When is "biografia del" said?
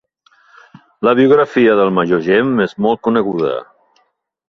1.19-1.93